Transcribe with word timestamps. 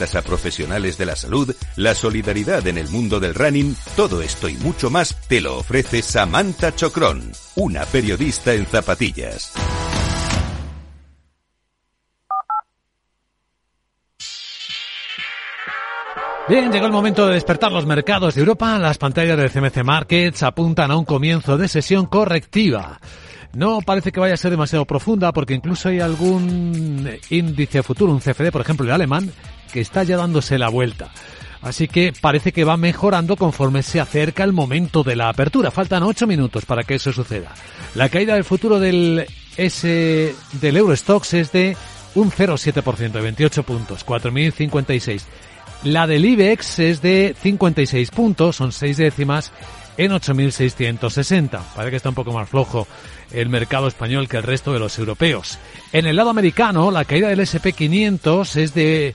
a 0.00 0.22
profesionales 0.22 0.96
de 0.96 1.06
la 1.06 1.14
salud, 1.14 1.54
la 1.76 1.94
solidaridad 1.94 2.66
en 2.66 2.78
el 2.78 2.88
mundo 2.88 3.20
del 3.20 3.34
running, 3.34 3.76
todo 3.96 4.22
esto 4.22 4.48
y 4.48 4.54
mucho 4.54 4.88
más 4.88 5.14
te 5.28 5.42
lo 5.42 5.58
ofrece 5.58 6.00
Samantha 6.00 6.74
Chocrón, 6.74 7.32
una 7.56 7.84
periodista 7.84 8.54
en 8.54 8.64
zapatillas. 8.64 9.52
Bien, 16.48 16.72
llegó 16.72 16.86
el 16.86 16.92
momento 16.92 17.28
de 17.28 17.34
despertar 17.34 17.70
los 17.70 17.86
mercados 17.86 18.34
de 18.34 18.40
Europa. 18.40 18.76
Las 18.78 18.98
pantallas 18.98 19.38
de 19.38 19.50
CMC 19.50 19.84
Markets 19.84 20.42
apuntan 20.42 20.90
a 20.90 20.96
un 20.96 21.04
comienzo 21.04 21.56
de 21.56 21.68
sesión 21.68 22.06
correctiva. 22.06 22.98
No 23.52 23.80
parece 23.82 24.10
que 24.10 24.18
vaya 24.18 24.34
a 24.34 24.36
ser 24.36 24.50
demasiado 24.50 24.84
profunda 24.84 25.32
porque 25.32 25.54
incluso 25.54 25.88
hay 25.88 26.00
algún 26.00 27.08
índice 27.30 27.82
futuro, 27.82 28.12
un 28.12 28.20
CFD, 28.20 28.50
por 28.50 28.62
ejemplo, 28.62 28.86
el 28.86 28.92
alemán, 28.92 29.30
que 29.70 29.80
está 29.80 30.02
ya 30.02 30.16
dándose 30.16 30.58
la 30.58 30.68
vuelta. 30.68 31.10
Así 31.62 31.88
que 31.88 32.12
parece 32.18 32.52
que 32.52 32.64
va 32.64 32.76
mejorando 32.76 33.36
conforme 33.36 33.82
se 33.82 34.00
acerca 34.00 34.44
el 34.44 34.52
momento 34.52 35.02
de 35.02 35.16
la 35.16 35.28
apertura. 35.28 35.70
Faltan 35.70 36.02
ocho 36.02 36.26
minutos 36.26 36.64
para 36.64 36.84
que 36.84 36.94
eso 36.94 37.12
suceda. 37.12 37.54
La 37.94 38.08
caída 38.08 38.34
del 38.34 38.44
futuro 38.44 38.80
del 38.80 39.26
S 39.56 40.34
del 40.52 40.76
Eurostox 40.76 41.34
es 41.34 41.52
de 41.52 41.76
un 42.14 42.30
0,7%, 42.30 43.12
de 43.12 43.20
28 43.20 43.62
puntos, 43.62 44.06
4.056. 44.06 45.22
La 45.84 46.06
del 46.06 46.24
IBEX 46.24 46.78
es 46.78 47.02
de 47.02 47.34
56 47.40 48.10
puntos, 48.10 48.56
son 48.56 48.72
seis 48.72 48.96
décimas, 48.96 49.52
en 49.96 50.12
8.660. 50.12 51.60
Parece 51.74 51.90
que 51.90 51.96
está 51.96 52.08
un 52.08 52.14
poco 52.14 52.32
más 52.32 52.48
flojo 52.48 52.86
el 53.32 53.48
mercado 53.48 53.86
español 53.86 54.28
que 54.28 54.36
el 54.36 54.42
resto 54.42 54.72
de 54.72 54.78
los 54.78 54.98
europeos. 54.98 55.58
En 55.92 56.06
el 56.06 56.16
lado 56.16 56.30
americano, 56.30 56.90
la 56.90 57.04
caída 57.04 57.28
del 57.28 57.40
SP500 57.40 58.56
es 58.56 58.74
de 58.74 59.14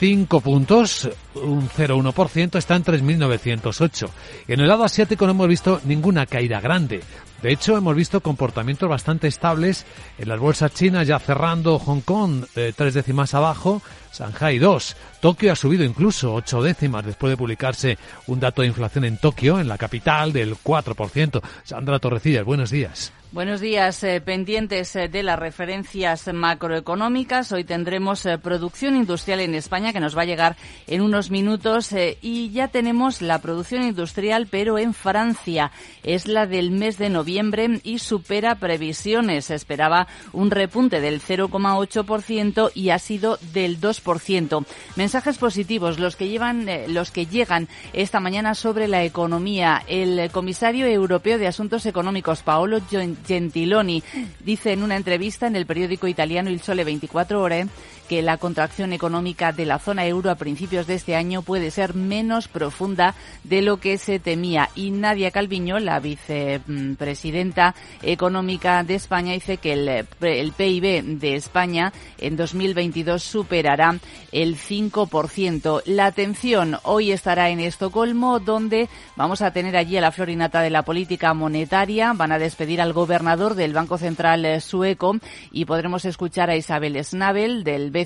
5 0.00 0.40
puntos, 0.40 1.10
un 1.34 1.68
0,1%, 1.68 2.56
está 2.56 2.76
en 2.76 2.84
3.908. 2.84 4.08
En 4.48 4.60
el 4.60 4.68
lado 4.68 4.84
asiático 4.84 5.26
no 5.26 5.32
hemos 5.32 5.48
visto 5.48 5.80
ninguna 5.84 6.26
caída 6.26 6.60
grande. 6.60 7.02
De 7.42 7.52
hecho, 7.52 7.76
hemos 7.76 7.96
visto 7.96 8.20
comportamientos 8.20 8.88
bastante 8.88 9.26
estables 9.26 9.86
en 10.18 10.28
las 10.28 10.38
bolsas 10.38 10.74
chinas, 10.74 11.06
ya 11.06 11.18
cerrando 11.18 11.78
Hong 11.78 12.02
Kong 12.02 12.44
eh, 12.54 12.72
tres 12.76 12.92
décimas 12.92 13.32
abajo, 13.32 13.80
Shanghai 14.12 14.58
2. 14.58 14.96
Tokio 15.20 15.52
ha 15.52 15.56
subido 15.56 15.84
incluso 15.84 16.34
ocho 16.34 16.62
décimas 16.62 17.06
después 17.06 17.30
de 17.30 17.36
publicarse 17.38 17.98
un 18.26 18.40
dato 18.40 18.60
de 18.60 18.68
inflación 18.68 19.04
en 19.04 19.16
Tokio, 19.16 19.58
en 19.58 19.68
la 19.68 19.78
capital, 19.78 20.32
del 20.32 20.54
4%. 20.54 21.40
Sandra 21.64 21.98
Torrecillas, 21.98 22.44
buenos 22.44 22.70
días. 22.70 23.12
Buenos 23.32 23.60
días. 23.60 24.02
Eh, 24.02 24.20
pendientes 24.20 24.96
eh, 24.96 25.06
de 25.06 25.22
las 25.22 25.38
referencias 25.38 26.28
macroeconómicas, 26.34 27.52
hoy 27.52 27.62
tendremos 27.62 28.26
eh, 28.26 28.38
producción 28.38 28.96
industrial 28.96 29.38
en 29.38 29.54
España 29.54 29.92
que 29.92 30.00
nos 30.00 30.18
va 30.18 30.22
a 30.22 30.24
llegar 30.24 30.56
en 30.88 31.00
unos 31.00 31.29
minutos 31.30 31.90
y 32.20 32.50
ya 32.50 32.68
tenemos 32.68 33.22
la 33.22 33.40
producción 33.40 33.82
industrial, 33.82 34.48
pero 34.50 34.78
en 34.78 34.94
Francia. 34.94 35.72
Es 36.02 36.26
la 36.26 36.46
del 36.46 36.70
mes 36.70 36.98
de 36.98 37.10
noviembre 37.10 37.80
y 37.84 37.98
supera 37.98 38.56
previsiones. 38.56 39.50
Esperaba 39.50 40.06
un 40.32 40.50
repunte 40.50 41.00
del 41.00 41.20
0,8% 41.20 42.70
y 42.74 42.90
ha 42.90 42.98
sido 42.98 43.38
del 43.52 43.80
2%. 43.80 44.66
Mensajes 44.96 45.38
positivos 45.38 45.98
los 45.98 46.16
que 46.16 46.28
llevan, 46.28 46.66
los 46.88 47.10
que 47.10 47.26
llegan 47.26 47.68
esta 47.92 48.20
mañana 48.20 48.54
sobre 48.54 48.88
la 48.88 49.04
economía. 49.04 49.82
El 49.86 50.30
comisario 50.30 50.86
europeo 50.86 51.38
de 51.38 51.46
Asuntos 51.46 51.86
Económicos, 51.86 52.42
Paolo 52.42 52.80
Gentiloni 53.26 54.02
dice 54.40 54.72
en 54.72 54.82
una 54.82 54.96
entrevista 54.96 55.46
en 55.46 55.56
el 55.56 55.66
periódico 55.66 56.06
italiano 56.06 56.50
Il 56.50 56.60
Sole 56.60 56.84
24 56.84 57.40
Ore 57.40 57.66
que 58.10 58.22
la 58.22 58.38
contracción 58.38 58.92
económica 58.92 59.52
de 59.52 59.66
la 59.66 59.78
zona 59.78 60.04
euro 60.04 60.32
a 60.32 60.34
principios 60.34 60.88
de 60.88 60.94
este 60.94 61.14
año 61.14 61.42
puede 61.42 61.70
ser 61.70 61.94
menos 61.94 62.48
profunda 62.48 63.14
de 63.44 63.62
lo 63.62 63.76
que 63.76 63.98
se 63.98 64.18
temía. 64.18 64.68
Y 64.74 64.90
Nadia 64.90 65.30
Calviño, 65.30 65.78
la 65.78 66.00
vicepresidenta 66.00 67.76
económica 68.02 68.82
de 68.82 68.96
España, 68.96 69.34
dice 69.34 69.58
que 69.58 69.74
el, 69.74 70.06
el 70.22 70.52
PIB 70.52 71.20
de 71.20 71.36
España 71.36 71.92
en 72.18 72.36
2022 72.36 73.22
superará 73.22 73.96
el 74.32 74.56
5%. 74.56 75.82
La 75.86 76.06
atención 76.06 76.78
hoy 76.82 77.12
estará 77.12 77.50
en 77.50 77.60
Estocolmo, 77.60 78.40
donde 78.40 78.88
vamos 79.14 79.40
a 79.40 79.52
tener 79.52 79.76
allí 79.76 79.96
a 79.96 80.00
la 80.00 80.10
florinata 80.10 80.62
de 80.62 80.70
la 80.70 80.82
política 80.82 81.32
monetaria. 81.32 82.12
Van 82.12 82.32
a 82.32 82.40
despedir 82.40 82.80
al 82.80 82.92
gobernador 82.92 83.54
del 83.54 83.72
Banco 83.72 83.98
Central 83.98 84.60
sueco 84.60 85.14
y 85.52 85.64
podremos 85.64 86.04
escuchar 86.04 86.50
a 86.50 86.56
Isabel 86.56 87.04
Schnabel 87.04 87.62
del 87.62 87.92
BCE, 87.92 87.99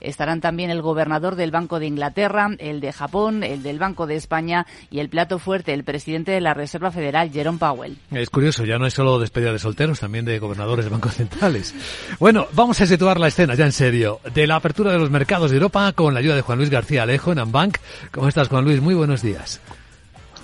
estarán 0.00 0.40
también 0.40 0.70
el 0.70 0.82
gobernador 0.82 1.36
del 1.36 1.50
Banco 1.50 1.78
de 1.78 1.86
Inglaterra, 1.86 2.48
el 2.58 2.80
de 2.80 2.92
Japón, 2.92 3.42
el 3.42 3.62
del 3.62 3.78
Banco 3.78 4.06
de 4.06 4.16
España 4.16 4.66
y 4.90 5.00
el 5.00 5.08
plato 5.08 5.38
fuerte, 5.38 5.72
el 5.72 5.84
presidente 5.84 6.32
de 6.32 6.40
la 6.40 6.54
Reserva 6.54 6.90
Federal, 6.90 7.30
Jerome 7.30 7.58
Powell. 7.58 7.98
Es 8.10 8.30
curioso, 8.30 8.64
ya 8.64 8.78
no 8.78 8.86
es 8.86 8.94
solo 8.94 9.18
despedida 9.18 9.52
de 9.52 9.58
solteros, 9.58 10.00
también 10.00 10.24
de 10.24 10.38
gobernadores 10.38 10.84
de 10.84 10.90
bancos 10.90 11.14
centrales. 11.14 11.74
Bueno, 12.18 12.46
vamos 12.52 12.80
a 12.80 12.86
situar 12.86 13.18
la 13.18 13.28
escena 13.28 13.54
ya 13.54 13.64
en 13.64 13.72
serio, 13.72 14.20
de 14.32 14.46
la 14.46 14.56
apertura 14.56 14.92
de 14.92 14.98
los 14.98 15.10
mercados 15.10 15.50
de 15.50 15.56
Europa 15.56 15.92
con 15.92 16.14
la 16.14 16.20
ayuda 16.20 16.36
de 16.36 16.42
Juan 16.42 16.58
Luis 16.58 16.70
García 16.70 17.02
Alejo 17.02 17.32
en 17.32 17.38
Ambank. 17.38 17.78
¿Cómo 18.10 18.28
estás, 18.28 18.48
Juan 18.48 18.64
Luis? 18.64 18.80
Muy 18.80 18.94
buenos 18.94 19.22
días. 19.22 19.60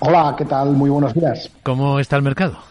Hola, 0.01 0.35
¿qué 0.37 0.45
tal? 0.47 0.71
Muy 0.71 0.89
buenos 0.89 1.13
días. 1.15 1.51
¿Cómo 1.63 2.01
está 2.01 2.17
el 2.17 2.23
mercado? 2.23 2.70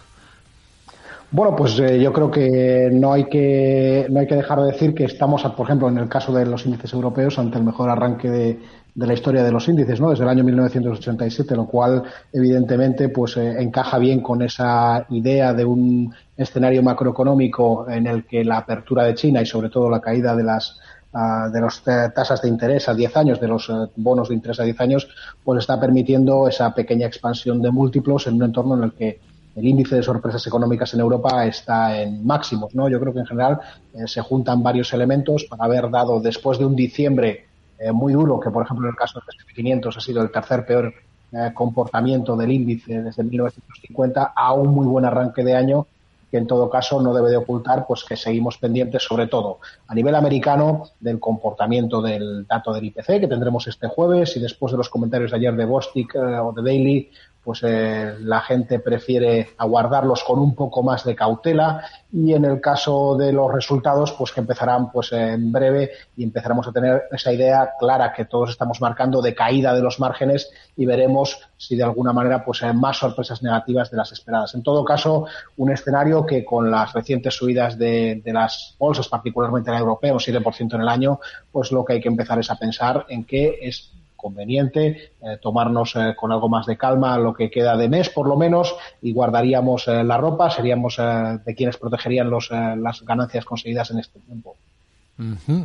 Bueno, 1.32 1.56
pues 1.56 1.78
eh, 1.78 2.00
yo 2.02 2.12
creo 2.12 2.32
que 2.32 2.90
no 2.92 3.14
hay 3.14 3.26
que 3.26 4.08
no 4.10 4.20
hay 4.20 4.26
que 4.26 4.36
dejar 4.36 4.62
de 4.62 4.72
decir 4.72 4.96
que 4.96 5.04
estamos, 5.04 5.44
por 5.56 5.68
ejemplo, 5.68 5.88
en 5.88 6.00
el 6.00 6.10
caso 6.10 6.34
de 6.34 6.44
los 6.44 6.66
índices 6.66 6.92
europeos, 6.92 7.38
ante 7.38 7.60
el 7.60 7.64
mejor 7.64 7.88
arranque 7.92 8.30
de, 8.32 8.60
la 8.96 9.14
historia 9.14 9.44
de 9.44 9.52
los 9.52 9.68
índices, 9.68 10.02
¿no? 10.02 10.10
Desde 10.10 10.24
el 10.24 10.30
año 10.30 10.44
1987, 10.44 11.56
lo 11.56 11.68
cual 11.68 12.02
evidentemente 12.34 13.10
pues 13.10 13.38
eh, 13.38 13.62
encaja 13.62 14.00
bien 14.00 14.22
con 14.22 14.42
esa 14.42 15.06
idea 15.10 15.54
de 15.54 15.66
un 15.66 16.12
escenario 16.36 16.82
macroeconómico 16.82 17.88
en 17.88 18.08
el 18.08 18.26
que 18.26 18.44
la 18.44 18.58
apertura 18.58 19.04
de 19.04 19.14
China 19.14 19.40
y 19.40 19.46
sobre 19.46 19.70
todo 19.70 19.88
la 19.88 20.02
caída 20.02 20.36
de 20.36 20.44
las 20.44 20.80
ah, 21.14 21.48
de 21.54 21.62
las 21.62 21.84
tasas 21.84 22.42
de 22.42 22.50
interés 22.50 22.90
a 22.90 22.96
10 22.96 23.18
años, 23.18 23.40
de 23.40 23.48
los 23.48 23.70
eh, 23.70 23.74
bonos 23.98 24.30
de 24.30 24.36
interés 24.36 24.60
a 24.62 24.64
10 24.64 24.82
años, 24.82 25.08
pues 25.44 25.60
está 25.60 25.80
permitiendo 25.80 26.48
esa 26.48 26.74
pequeña 26.74 27.06
expansión 27.06 27.62
de 27.62 27.70
múltiplos 27.70 28.26
en 28.26 28.34
un 28.34 28.44
entorno 28.46 28.76
en 28.76 28.84
el 28.84 28.94
que 28.94 29.20
el 29.56 29.68
índice 29.68 29.96
de 29.96 30.04
sorpresas 30.04 30.46
económicas 30.48 30.94
en 30.94 31.00
Europa 31.00 31.46
está 31.46 32.02
en 32.02 32.26
máximos, 32.26 32.74
¿no? 32.76 32.88
Yo 32.88 33.00
creo 33.00 33.14
que 33.14 33.20
en 33.20 33.26
general 33.26 33.60
eh, 33.94 34.08
se 34.08 34.22
juntan 34.22 34.64
varios 34.64 34.94
elementos 34.94 35.46
para 35.46 35.66
haber 35.66 35.90
dado 35.90 36.20
después 36.20 36.60
de 36.60 36.66
un 36.66 36.76
diciembre 36.76 37.46
eh, 37.78 37.92
muy 37.92 38.14
duro, 38.14 38.40
que 38.40 38.50
por 38.52 38.64
ejemplo 38.64 38.88
en 38.88 38.92
el 38.92 38.98
caso 38.98 39.20
del 39.20 39.36
S&P 39.36 39.54
500 39.54 39.98
ha 39.98 40.02
sido 40.02 40.22
el 40.22 40.32
tercer 40.32 40.66
peor 40.66 40.94
eh, 41.32 41.52
comportamiento 41.54 42.36
del 42.36 42.52
índice 42.52 43.02
desde 43.02 43.24
1950 43.24 44.34
a 44.36 44.54
un 44.54 44.70
muy 44.70 44.86
buen 44.86 45.06
arranque 45.06 45.44
de 45.44 45.56
año 45.56 45.88
que 46.32 46.38
en 46.38 46.48
todo 46.48 46.70
caso 46.70 47.02
no 47.02 47.14
debe 47.14 47.32
de 47.32 47.38
ocultar 47.38 47.86
pues 47.88 48.04
que 48.04 48.16
seguimos 48.16 48.58
pendientes 48.58 49.04
sobre 49.04 49.28
todo 49.28 49.60
a 49.88 49.96
nivel 49.96 50.16
americano 50.16 50.90
del 51.00 51.20
comportamiento 51.20 52.02
del 52.02 52.46
dato 52.46 52.74
del 52.74 52.86
IPC 52.86 53.20
que 53.20 53.28
tendremos 53.28 53.68
este 53.68 53.88
jueves 53.88 54.38
y 54.38 54.40
después 54.40 54.72
de 54.72 54.78
los 54.78 54.90
comentarios 54.90 55.32
de 55.32 55.38
ayer 55.38 55.56
de 55.56 55.66
Bostic 55.66 56.16
o 56.16 56.52
de 56.52 56.62
Daily 56.62 57.10
pues 57.50 57.64
eh, 57.64 58.14
la 58.20 58.42
gente 58.42 58.78
prefiere 58.78 59.56
aguardarlos 59.58 60.24
con 60.24 60.38
un 60.38 60.54
poco 60.54 60.84
más 60.84 61.04
de 61.04 61.16
cautela 61.16 61.84
y 62.14 62.36
en 62.36 62.46
el 62.46 62.62
caso 62.62 63.18
de 63.18 63.34
los 63.34 63.52
resultados 63.52 64.12
pues 64.12 64.32
que 64.32 64.42
empezarán 64.42 64.92
pues 64.92 65.12
en 65.14 65.52
breve 65.52 65.90
y 66.16 66.26
empezaremos 66.26 66.68
a 66.68 66.72
tener 66.72 67.06
esa 67.12 67.34
idea 67.34 67.72
clara 67.80 68.14
que 68.14 68.26
todos 68.26 68.52
estamos 68.52 68.80
marcando 68.82 69.20
de 69.24 69.34
caída 69.34 69.74
de 69.74 69.82
los 69.82 70.00
márgenes 70.00 70.52
y 70.76 70.86
veremos 70.86 71.40
si 71.58 71.76
de 71.76 71.82
alguna 71.82 72.14
manera 72.14 72.46
pues 72.46 72.62
hay 72.62 72.76
más 72.76 72.98
sorpresas 72.98 73.42
negativas 73.42 73.90
de 73.90 73.98
las 73.98 74.12
esperadas. 74.12 74.54
En 74.54 74.62
todo 74.62 74.86
caso, 74.86 75.26
un 75.58 75.72
escenario 75.72 76.28
que 76.28 76.46
con 76.46 76.70
las 76.70 76.94
recientes 76.94 77.34
subidas 77.34 77.80
de, 77.80 78.22
de 78.24 78.32
las 78.32 78.76
bolsas, 78.78 79.08
particularmente 79.08 79.72
la 79.72 79.80
europea, 79.80 80.14
un 80.14 80.20
7% 80.20 80.76
en 80.76 80.82
el 80.82 80.88
año, 80.88 81.20
pues 81.52 81.72
lo 81.72 81.84
que 81.84 81.94
hay 81.94 82.00
que 82.00 82.10
empezar 82.10 82.38
es 82.38 82.52
a 82.52 82.58
pensar 82.58 83.08
en 83.10 83.26
que 83.26 83.58
es 83.60 83.92
conveniente 84.20 85.14
eh, 85.22 85.38
tomarnos 85.42 85.96
eh, 85.96 86.14
con 86.16 86.32
algo 86.32 86.50
más 86.50 86.66
de 86.66 86.78
calma 86.78 87.18
lo 87.18 87.34
que 87.34 87.50
queda 87.50 87.78
de 87.78 87.88
mes 87.88 88.10
por 88.10 88.28
lo 88.28 88.36
menos 88.36 88.76
y 89.02 89.14
guardaríamos 89.14 89.88
eh, 89.88 90.04
la 90.04 90.18
ropa, 90.18 90.50
seríamos 90.50 90.98
de 90.98 91.56
quienes 91.56 91.78
protegerían 91.78 92.30
los, 92.30 92.50
las 92.52 93.02
ganancias 93.04 93.46
conseguidas 93.46 93.92
en 93.92 94.00
este 94.00 94.20
tiempo. 94.20 94.56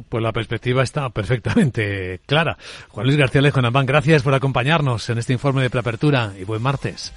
Pues 0.08 0.22
la 0.22 0.32
perspectiva 0.32 0.82
está 0.82 1.08
perfectamente 1.10 2.20
clara. 2.26 2.58
Juan 2.88 3.06
Luis 3.06 3.18
García 3.18 3.40
Lejo, 3.40 3.60
gracias 3.62 4.22
por 4.22 4.34
acompañarnos 4.34 5.08
en 5.10 5.18
este 5.18 5.32
informe 5.32 5.62
de 5.62 5.70
preapertura 5.70 6.32
y 6.38 6.44
buen 6.44 6.62
martes. 6.62 7.12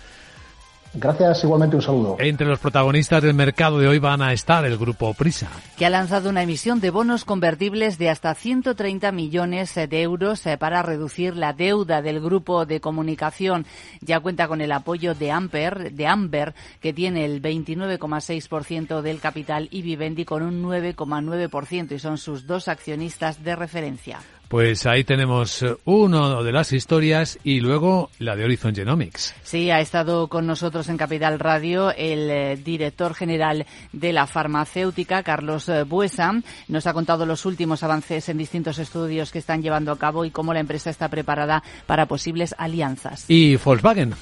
Gracias, 1.00 1.44
igualmente 1.44 1.76
un 1.76 1.82
saludo. 1.82 2.16
Entre 2.20 2.48
los 2.48 2.60
protagonistas 2.60 3.22
del 3.22 3.36
mercado 3.36 3.78
de 3.80 3.88
hoy 3.88 4.00
van 4.00 4.22
a 4.22 4.34
estar 4.34 4.66
el 4.66 4.78
grupo 4.78 5.14
Prisa. 5.14 5.48
Que 5.78 5.86
ha 5.86 5.90
lanzado 5.92 6.30
una 6.30 6.42
emisión 6.42 6.80
de 6.80 6.90
bonos 6.90 7.24
convertibles 7.24 7.98
de 8.00 8.10
hasta 8.10 8.34
130 8.34 9.12
millones 9.12 9.76
de 9.76 10.02
euros 10.02 10.46
eh, 10.48 10.58
para 10.58 10.82
reducir 10.82 11.36
la 11.36 11.54
deuda 11.54 12.02
del 12.02 12.20
grupo 12.20 12.66
de 12.66 12.82
comunicación. 12.82 13.66
Ya 14.02 14.20
cuenta 14.20 14.48
con 14.48 14.62
el 14.62 14.72
apoyo 14.72 15.14
de 15.14 15.32
Amper, 15.32 15.92
de 15.94 16.08
Amber, 16.08 16.56
que 16.82 16.94
tiene 16.94 17.26
el 17.26 17.42
29,6% 17.42 19.02
del 19.02 19.20
capital 19.20 19.68
y 19.72 19.84
Vivendi 19.84 20.26
con 20.26 20.42
un 20.42 20.64
9,9% 20.64 21.92
y 21.92 22.00
son 22.00 22.18
sus 22.18 22.48
dos 22.48 22.68
accionistas 22.68 23.44
de 23.44 23.56
referencia. 23.56 24.20
Pues 24.48 24.86
ahí 24.86 25.04
tenemos 25.04 25.66
uno 25.86 26.44
de 26.44 26.52
las 26.52 26.72
historias 26.72 27.38
y 27.44 27.60
luego 27.60 28.10
la 28.20 28.36
de 28.36 28.46
Horizon 28.46 28.74
Genomics. 28.74 29.36
Sí, 29.44 29.70
ha 29.72 29.82
estado 29.82 30.28
con 30.28 30.48
nosotros 30.48 30.88
en 30.90 30.98
Capital 30.98 31.40
Radio 31.40 31.92
el 31.92 32.30
eh, 32.30 32.56
director 32.56 33.14
general 33.14 33.66
de 33.92 34.14
la 34.14 34.26
farmacéutica, 34.26 35.24
Carlos 35.24 35.68
eh, 35.70 35.84
Buesa. 35.84 36.34
Nos 36.68 36.88
ha 36.88 36.94
contado 36.94 37.26
los 37.26 37.46
últimos 37.46 37.84
avances 37.84 38.30
en 38.30 38.38
distintos 38.38 38.80
estudios 38.80 39.32
que 39.32 39.40
están 39.40 39.62
llevando 39.62 39.92
a 39.92 40.00
cabo 40.00 40.24
y 40.24 40.32
cómo 40.32 40.54
la 40.54 40.62
empresa 40.62 40.90
está 40.90 41.10
preparada 41.10 41.64
para 41.86 42.06
posibles 42.06 42.56
alianzas. 42.58 43.26
Y 43.28 43.58
Volkswagen. 43.58 44.16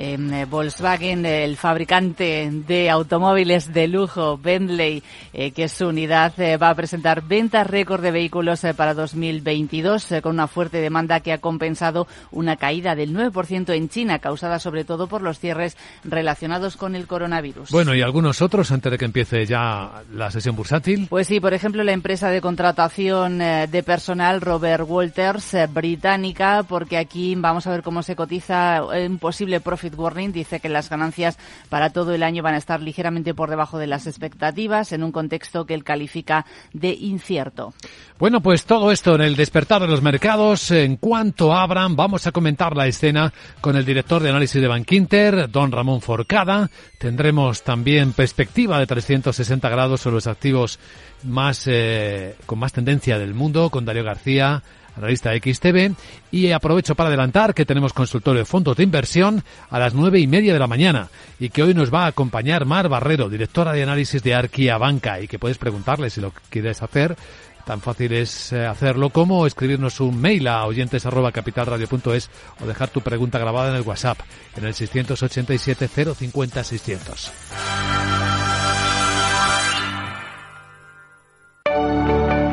Eh, 0.00 0.46
Volkswagen, 0.48 1.26
el 1.26 1.56
fabricante 1.56 2.48
de 2.52 2.88
automóviles 2.88 3.72
de 3.72 3.88
lujo, 3.88 4.38
Bentley, 4.38 5.02
eh, 5.32 5.50
que 5.50 5.64
es 5.64 5.72
su 5.72 5.88
unidad, 5.88 6.38
eh, 6.38 6.56
va 6.56 6.70
a 6.70 6.74
presentar 6.76 7.22
ventas 7.22 7.66
récord 7.66 8.00
de 8.00 8.12
vehículos 8.12 8.64
para 8.76 8.94
2022 8.94 10.06
con 10.22 10.34
una 10.34 10.46
fuerte 10.46 10.80
demanda 10.80 11.18
que 11.18 11.32
ha 11.32 11.38
compensado 11.38 12.06
una 12.30 12.54
caída 12.54 12.94
del 12.94 13.12
9% 13.12 13.74
en 13.74 13.88
China, 13.88 14.20
causada 14.20 14.60
sobre 14.60 14.84
todo 14.84 15.08
por 15.08 15.20
los 15.20 15.40
cierres 15.40 15.76
relacionados 16.04 16.76
con 16.76 16.94
el 16.94 17.08
coronavirus. 17.08 17.72
Bueno, 17.72 17.92
¿y 17.92 18.00
algunos 18.00 18.40
otros 18.40 18.70
antes 18.70 18.92
de 18.92 18.98
que 18.98 19.04
empiece 19.04 19.46
ya 19.46 20.04
la 20.14 20.30
sesión 20.30 20.54
bursátil? 20.54 21.08
Pues 21.10 21.26
sí, 21.26 21.40
por 21.40 21.54
ejemplo, 21.54 21.82
la 21.82 21.92
empresa 21.92 22.30
de 22.30 22.40
contratación 22.40 23.38
de 23.38 23.82
personal 23.84 24.42
Robert 24.42 24.84
Walters, 24.86 25.56
británica, 25.70 26.62
porque 26.62 26.98
aquí 26.98 27.34
vamos 27.34 27.66
a 27.66 27.72
ver 27.72 27.82
cómo 27.82 28.04
se 28.04 28.14
cotiza 28.14 28.84
un 28.84 29.18
posible 29.18 29.58
profit 29.88 29.98
Warning 29.98 30.32
dice 30.32 30.60
que 30.60 30.68
las 30.68 30.88
ganancias 30.90 31.38
para 31.68 31.90
todo 31.90 32.14
el 32.14 32.22
año 32.22 32.42
van 32.42 32.54
a 32.54 32.58
estar 32.58 32.80
ligeramente 32.80 33.34
por 33.34 33.50
debajo 33.50 33.78
de 33.78 33.86
las 33.86 34.06
expectativas 34.06 34.92
en 34.92 35.02
un 35.02 35.12
contexto 35.12 35.66
que 35.66 35.74
él 35.74 35.84
califica 35.84 36.46
de 36.72 36.92
incierto. 36.92 37.74
Bueno, 38.18 38.40
pues 38.40 38.64
todo 38.64 38.90
esto 38.90 39.14
en 39.14 39.22
el 39.22 39.36
despertar 39.36 39.82
de 39.82 39.88
los 39.88 40.02
mercados. 40.02 40.70
En 40.70 40.96
cuanto 40.96 41.54
abran, 41.54 41.96
vamos 41.96 42.26
a 42.26 42.32
comentar 42.32 42.76
la 42.76 42.86
escena 42.86 43.32
con 43.60 43.76
el 43.76 43.84
director 43.84 44.22
de 44.22 44.30
análisis 44.30 44.60
de 44.60 44.68
Bankinter, 44.68 45.50
don 45.50 45.72
Ramón 45.72 46.00
Forcada. 46.00 46.70
Tendremos 46.98 47.62
también 47.62 48.12
perspectiva 48.12 48.78
de 48.78 48.86
360 48.86 49.68
grados 49.68 50.00
sobre 50.00 50.14
los 50.14 50.26
activos 50.26 50.78
más 51.24 51.64
eh, 51.66 52.36
con 52.46 52.58
más 52.58 52.72
tendencia 52.72 53.18
del 53.18 53.34
mundo 53.34 53.70
con 53.70 53.84
Darío 53.84 54.04
García, 54.04 54.62
analista 54.98 55.32
XTV. 55.32 55.94
Y 56.30 56.52
aprovecho 56.52 56.94
para 56.94 57.08
adelantar 57.08 57.54
que 57.54 57.64
tenemos 57.64 57.92
consultorio 57.92 58.40
de 58.40 58.44
fondos 58.44 58.76
de 58.76 58.82
inversión 58.84 59.42
a 59.70 59.78
las 59.78 59.94
nueve 59.94 60.20
y 60.20 60.26
media 60.26 60.52
de 60.52 60.58
la 60.58 60.66
mañana 60.66 61.08
y 61.38 61.48
que 61.48 61.62
hoy 61.62 61.74
nos 61.74 61.92
va 61.92 62.04
a 62.04 62.08
acompañar 62.08 62.64
Mar 62.64 62.88
Barrero, 62.88 63.28
directora 63.28 63.72
de 63.72 63.82
análisis 63.82 64.22
de 64.22 64.34
Arquia 64.34 64.78
Banca 64.78 65.20
y 65.20 65.28
que 65.28 65.38
puedes 65.38 65.58
preguntarle 65.58 66.10
si 66.10 66.20
lo 66.20 66.32
quieres 66.50 66.82
hacer. 66.82 67.16
Tan 67.64 67.82
fácil 67.82 68.14
es 68.14 68.52
eh, 68.54 68.64
hacerlo 68.64 69.10
como 69.10 69.46
escribirnos 69.46 70.00
un 70.00 70.18
mail 70.18 70.48
a 70.48 70.64
oyentes 70.64 71.04
arroba 71.04 71.32
capitalradio.es 71.32 72.30
o 72.62 72.66
dejar 72.66 72.88
tu 72.88 73.02
pregunta 73.02 73.38
grabada 73.38 73.68
en 73.68 73.76
el 73.76 73.82
WhatsApp 73.82 74.18
en 74.56 74.64
el 74.64 74.72
687 74.72 76.14
050 76.14 76.64
600. 76.64 77.32